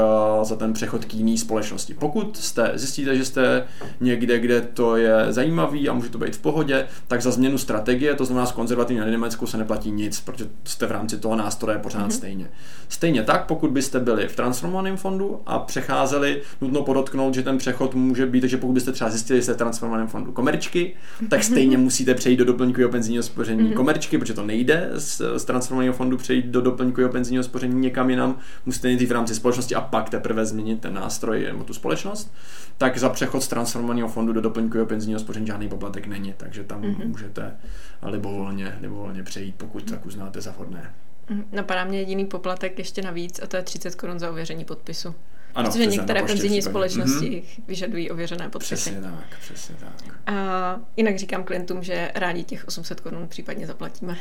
[0.43, 1.93] za ten přechod k jiný společnosti.
[1.93, 3.67] Pokud jste zjistíte, že jste
[4.01, 8.15] někde, kde to je zajímavý a může to být v pohodě, tak za změnu strategie,
[8.15, 11.77] to znamená z konzervativní na Německu se neplatí nic, protože jste v rámci toho nástroje
[11.77, 12.11] pořád hmm.
[12.11, 12.49] stejně.
[12.89, 17.95] Stejně tak, pokud byste byli v transformovaném fondu a přecházeli, nutno podotknout, že ten přechod
[17.95, 20.93] může být, že pokud byste třeba zjistili, že jste v transformovaném fondu komerčky,
[21.29, 23.73] tak stejně musíte přejít do doplňkového penzijního spoření mm-hmm.
[23.73, 28.39] komerčky, protože to nejde z, z transformovaného fondu přejít do doplňkového penzijního spoření někam jinam,
[28.65, 32.33] musíte jít v rámci společnosti a pak teprve změnit ten nástroj nebo tu společnost.
[32.77, 36.81] Tak za přechod z transformovaného fondu do doplňkového penzijního spoření žádný poplatek není, takže tam
[36.81, 37.07] mm-hmm.
[37.07, 37.55] můžete
[38.01, 40.93] libovolně, libovolně přejít, pokud tak uznáte za vhodné.
[41.29, 41.45] Mhm.
[41.51, 45.15] Napadá mě jediný poplatek ještě navíc a to je 30 korun za ověření podpisu.
[45.57, 47.63] Ano, Protože některé penzijní společnosti mm-hmm.
[47.67, 48.75] vyžadují ověřené podpisy.
[48.75, 50.19] Přesně tak, přesně tak.
[50.27, 54.17] A jinak říkám klientům, že rádi těch 800 korun případně zaplatíme.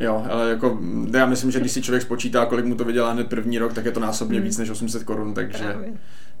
[0.00, 0.78] Jo, ale jako
[1.12, 3.84] já myslím, že když si člověk spočítá, kolik mu to vydělá hned první rok, tak
[3.84, 4.44] je to násobně hmm.
[4.48, 5.92] víc než 800 korun, takže, Právě.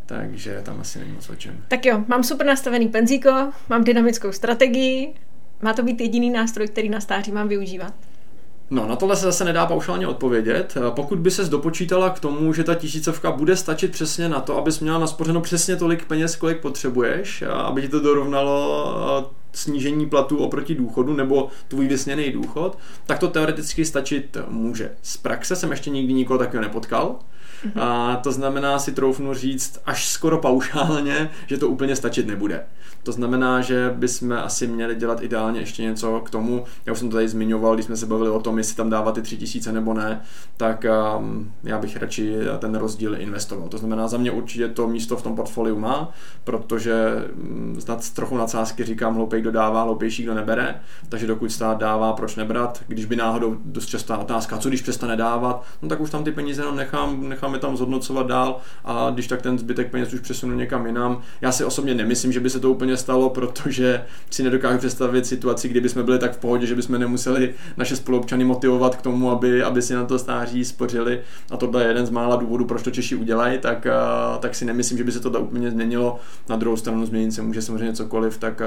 [0.06, 1.64] takže tam asi není moc o čem.
[1.68, 5.14] Tak jo, mám super nastavený penzíko, mám dynamickou strategii,
[5.62, 7.94] má to být jediný nástroj, který na stáří mám využívat.
[8.70, 10.74] No, na tohle se zase nedá paušálně odpovědět.
[10.90, 14.80] Pokud by se dopočítala k tomu, že ta tisícovka bude stačit přesně na to, abys
[14.80, 21.14] měla naspořeno přesně tolik peněz, kolik potřebuješ, aby ti to dorovnalo snížení platu oproti důchodu
[21.14, 24.90] nebo tvůj vysněný důchod, tak to teoreticky stačit může.
[25.02, 27.16] Z praxe jsem ještě nikdy nikoho takového nepotkal.
[27.74, 32.64] A to znamená si troufnu říct až skoro paušálně, že to úplně stačit nebude.
[33.02, 37.10] To znamená, že bychom asi měli dělat ideálně ještě něco k tomu, já už jsem
[37.10, 39.72] to tady zmiňoval, když jsme se bavili o tom, jestli tam dávat ty tři tisíce
[39.72, 40.20] nebo ne,
[40.56, 40.86] tak
[41.18, 43.68] um, já bych radši ten rozdíl investoval.
[43.68, 46.10] To znamená, za mě určitě to místo v tom portfoliu má,
[46.44, 46.94] protože
[47.34, 52.12] um, snad trochu nadsázky říkám, hloupej kdo dává, hloupější kdo nebere, takže dokud stát dává,
[52.12, 56.10] proč nebrat, když by náhodou dost častá otázka, co když přestane dávat, no tak už
[56.10, 59.90] tam ty peníze jenom nechám, nechám je tam zhodnocovat dál a když tak ten zbytek
[59.90, 61.20] peněz už přesunu někam jinam.
[61.40, 65.68] Já si osobně nemyslím, že by se to úplně stalo, protože si nedokážu představit situaci,
[65.68, 69.62] kdyby jsme byli tak v pohodě, že bychom nemuseli naše spoluobčany motivovat k tomu, aby,
[69.62, 71.20] aby si na to stáří spořili.
[71.50, 73.86] A tohle je jeden z mála důvodů, proč to Češi udělají, tak,
[74.40, 76.18] tak si nemyslím, že by se to úplně změnilo.
[76.48, 78.62] Na druhou stranu změnit se může samozřejmě cokoliv, tak,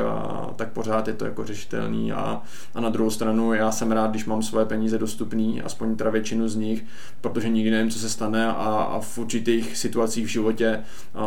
[0.55, 2.11] tak pořád je to jako řešitelný.
[2.11, 2.41] A,
[2.75, 6.47] a na druhou stranu já jsem rád, když mám svoje peníze dostupné, aspoň teda většinu
[6.47, 6.85] z nich,
[7.21, 10.83] protože nikdy nevím, co se stane a, a v určitých situacích v životě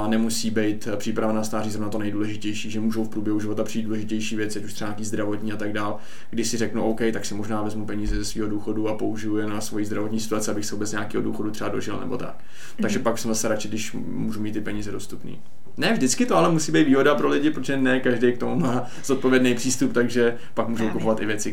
[0.09, 4.37] nemusí být příprava na stáří zrovna to nejdůležitější, že můžou v průběhu života přijít důležitější
[4.37, 5.99] věci, ať už třeba nějaký zdravotní a tak dál.
[6.31, 9.47] Když si řeknu, OK, tak si možná vezmu peníze ze svého důchodu a použiju je
[9.47, 12.45] na svoji zdravotní situaci, abych se vůbec nějakého důchodu třeba dožil nebo tak.
[12.83, 13.03] Takže mm-hmm.
[13.03, 15.33] pak jsem zase radši, když můžu mít ty peníze dostupné.
[15.77, 18.87] Ne vždycky to ale musí být výhoda pro lidi, protože ne každý k tomu má
[19.05, 21.53] zodpovědný přístup, takže pak můžou kupovat i věci,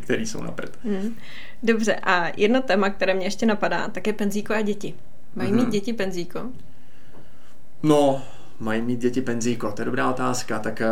[0.00, 0.78] které jsou na prd.
[0.84, 1.14] Mm.
[1.62, 4.94] Dobře, a jedno téma, které mě ještě napadá, tak je penzíko a děti.
[5.38, 5.70] Mají mít mhm.
[5.70, 6.40] děti penzíko?
[7.82, 8.22] No,
[8.60, 9.72] mají mít děti penzíko?
[9.72, 10.58] To je dobrá otázka.
[10.58, 10.82] Tak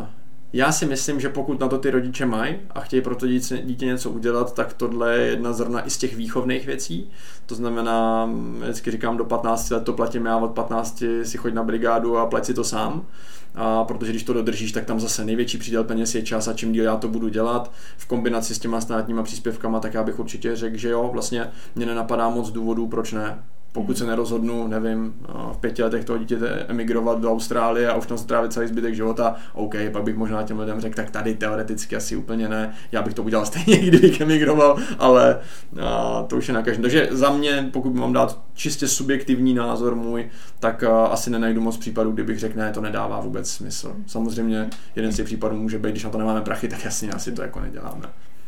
[0.00, 0.06] uh,
[0.52, 3.62] já si myslím, že pokud na to ty rodiče mají a chtějí pro to dítě,
[3.64, 7.10] dítě něco udělat, tak tohle je jedna zrna i z těch výchovných věcí.
[7.46, 11.62] To znamená, vždycky říkám, do 15 let to platím já, od 15 si choď na
[11.62, 13.06] brigádu a plať si to sám.
[13.54, 16.72] A protože když to dodržíš, tak tam zase největší příděl peněz je čas a čím
[16.72, 20.56] díl já to budu dělat v kombinaci s těma státníma příspěvkama, tak já bych určitě
[20.56, 23.38] řekl, že jo, vlastně mě nenapadá moc důvodů, proč ne.
[23.72, 25.14] Pokud se nerozhodnu, nevím,
[25.52, 29.36] v pěti letech toho dítěte emigrovat do Austrálie a už tam strávit celý zbytek života,
[29.52, 33.14] OK, pak bych možná těm lidem řekl, tak tady teoreticky asi úplně ne, já bych
[33.14, 35.38] to udělal stejně, kdybych emigroval, ale
[35.82, 36.82] a, to už je na každém.
[36.82, 41.76] Takže za mě, pokud mám dát čistě subjektivní názor můj, tak a, asi nenajdu moc
[41.76, 43.92] případů, kdybych řekl, ne, to nedává vůbec smysl.
[44.06, 47.32] Samozřejmě jeden z těch případů může být, když na to nemáme prachy, tak jasně asi
[47.32, 48.04] to jako neděláme.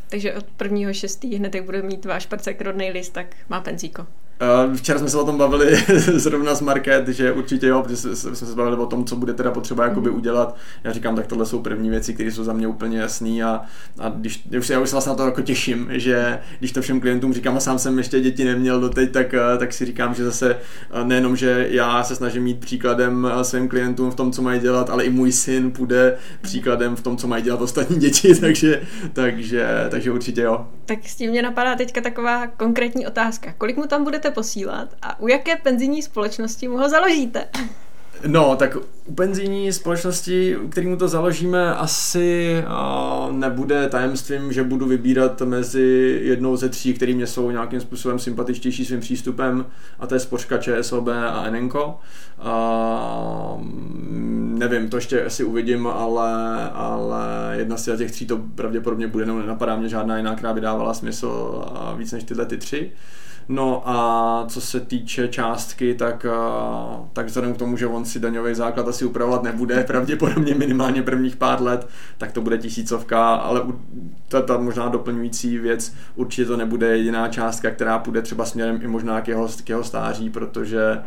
[0.09, 4.06] Takže od prvního šestý hned, jak bude mít váš parcek rodný list, tak má penzíko.
[4.42, 5.76] Eh, včera jsme se o tom bavili
[6.14, 9.50] zrovna s Market, že určitě jo, protože jsme se bavili o tom, co bude teda
[9.50, 10.18] potřeba jakoby mhm.
[10.18, 10.57] udělat.
[10.85, 13.62] Já říkám, tak tohle jsou první věci, které jsou za mě úplně jasné a,
[13.98, 16.83] a když, já už, já už se vlastně na to jako těším, že když to
[16.83, 20.14] všem klientům říkám a sám jsem ještě děti neměl doteď, tak, eh, tak si říkám,
[20.14, 20.57] že zase
[20.90, 24.90] eh, nejenom, že já se snažím mít příkladem svým klientům v tom, co mají dělat,
[24.90, 29.87] ale i můj syn půjde příkladem v tom, co mají dělat ostatní děti, takže, takže,
[29.90, 30.66] takže určitě jo.
[30.87, 33.55] Tak s tím mě napadá teďka taková konkrétní otázka.
[33.59, 37.44] Kolik mu tam budete posílat a u jaké penzijní společnosti mu ho založíte?
[38.26, 45.40] No, tak u penzijní společnosti, kterýmu to založíme, asi uh, nebude tajemstvím, že budu vybírat
[45.40, 49.66] mezi jednou ze tří, který mě jsou nějakým způsobem sympatičtější svým přístupem,
[49.98, 51.98] a to je Spořka, ČSOB a Enenko.
[52.44, 53.60] Uh,
[54.58, 59.38] nevím, to ještě asi uvidím, ale, ale jedna z těch tří to pravděpodobně bude, no
[59.38, 61.64] nenapadá mě žádná jiná, která by dávala smysl
[61.96, 62.92] víc než tyhle ty tři.
[63.52, 66.26] No a co se týče částky, tak,
[67.12, 71.36] tak vzhledem k tomu, že on si daňový základ asi upravovat nebude, pravděpodobně minimálně prvních
[71.36, 73.62] pár let, tak to bude tisícovka, ale
[74.28, 78.86] ta, ta možná doplňující věc, určitě to nebude jediná částka, která půjde třeba směrem i
[78.86, 80.98] možná k jeho, k jeho stáří, protože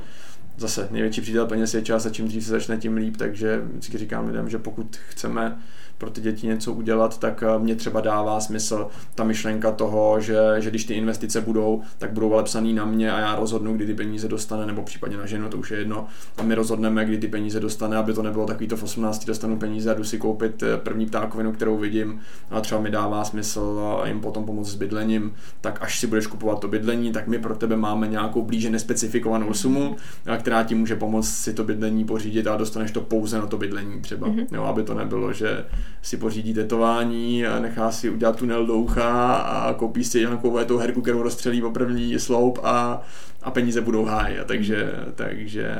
[0.57, 3.97] zase největší přítel peněz je čas a čím dřív se začne, tím líp, takže vždycky
[3.97, 5.57] říkám lidem, že pokud chceme
[5.97, 10.37] pro ty děti něco udělat, tak eh, mě třeba dává smysl ta myšlenka toho, že,
[10.59, 13.85] že když ty investice budou, tak budou ale psaný na mě a já rozhodnu, kdy
[13.85, 16.07] ty peníze dostane, nebo případně na ženu, to už je jedno.
[16.37, 19.57] A my rozhodneme, kdy ty peníze dostane, aby to nebylo takový to v 18 dostanu
[19.57, 22.19] peníze a jdu si koupit eh, první ptákovinu, kterou vidím
[22.51, 26.59] a třeba mi dává smysl jim potom pomoct s bydlením, tak až si budeš kupovat
[26.59, 29.95] to bydlení, tak my pro tebe máme nějakou blíže nespecifikovanou sumu,
[30.39, 34.01] která ti může pomoct si to bydlení pořídit a dostaneš to pouze na to bydlení
[34.01, 34.47] třeba, mm-hmm.
[34.51, 35.65] jo, aby to nebylo, že
[36.01, 40.77] si pořídí tetování a nechá si udělat tunel do ucha a koupí si nějakou tu
[40.77, 43.01] herku, kterou rozstřelí po první sloup a,
[43.41, 44.39] a peníze budou háj.
[44.39, 45.75] A takže, takže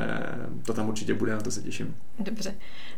[0.66, 1.96] to tam určitě bude, na to se těším.
[2.20, 2.54] Dobře.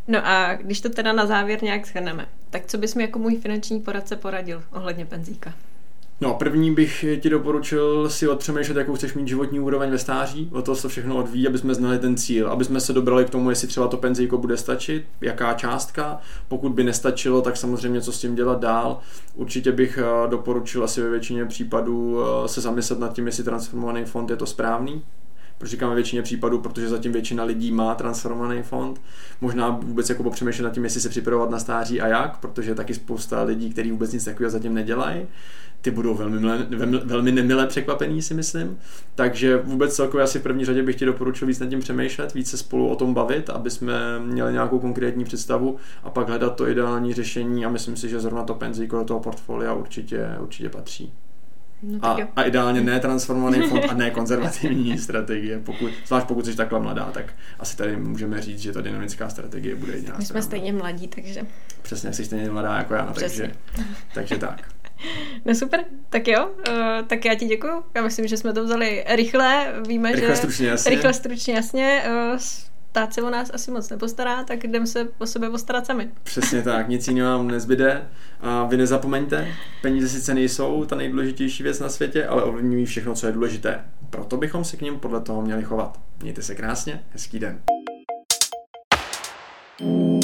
[0.08, 3.36] No a když to teda na závěr nějak shrneme, tak co bys mi jako můj
[3.36, 5.54] finanční poradce poradil ohledně penzíka?
[6.22, 10.50] No, první bych ti doporučil si odpřemýšlet, jakou chceš mít životní úroveň ve stáří.
[10.54, 13.30] O to se všechno odvíjí, aby jsme znali ten cíl, aby jsme se dobrali k
[13.30, 16.20] tomu, jestli třeba to penzijko bude stačit, jaká částka.
[16.48, 19.00] Pokud by nestačilo, tak samozřejmě co s tím dělat dál.
[19.36, 24.06] Určitě bych eh, doporučil asi ve většině případů eh, se zamyslet nad tím, jestli transformovaný
[24.06, 25.04] fond je to správný,
[25.58, 29.02] proč říkáme většině případů, protože zatím většina lidí má transformovaný fond.
[29.42, 32.94] Možná vůbec jako popřemýšlet nad tím, jestli se připravovat na stáří a jak, protože taky
[32.94, 35.28] spousta lidí, kteří vůbec nic takového zatím nedělají
[35.86, 36.68] ty budou velmi, mile,
[37.06, 38.78] velmi nemilé překvapení, si myslím.
[39.16, 42.50] Takže vůbec celkově asi v první řadě bych ti doporučil víc nad tím přemýšlet, víc
[42.50, 46.68] se spolu o tom bavit, aby jsme měli nějakou konkrétní představu a pak hledat to
[46.68, 51.14] ideální řešení a myslím si, že zrovna to penzíko do toho portfolia určitě, určitě patří.
[51.84, 55.60] No, a, a ideálně ne transformovaný fond a ne konzervativní strategie.
[55.60, 59.76] Pokud, zvlášť pokud jsi takhle mladá, tak asi tady můžeme říct, že ta dynamická strategie
[59.76, 60.16] bude jediná.
[60.18, 61.42] My jsme stejně mladí, takže...
[61.82, 63.52] Přesně, jsi stejně mladá jako já, takže,
[64.14, 64.62] takže tak.
[65.46, 66.76] No super, tak jo, uh,
[67.08, 67.84] tak já ti děkuju.
[67.96, 70.36] Já myslím, že jsme to vzali rychle, víme, rychle, že...
[70.36, 70.92] Stručně, jasně.
[70.92, 72.04] Rychle, stručně, jasně.
[72.34, 72.40] Uh,
[72.96, 76.10] stát se o nás asi moc nepostará, tak jdem se o sebe postarat sami.
[76.24, 78.08] Přesně tak, nic jiného vám nezbyde.
[78.42, 79.48] A vy nezapomeňte,
[79.82, 83.86] peníze sice nejsou ta nejdůležitější věc na světě, ale ovlivňují všechno, co je důležité.
[84.10, 86.00] Proto bychom se k ním podle toho měli chovat.
[86.22, 87.62] Mějte se krásně, hezký den.
[89.78, 90.15] thank you